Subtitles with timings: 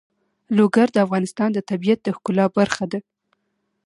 [0.57, 2.99] لوگر د افغانستان د طبیعت د ښکلا برخه ده.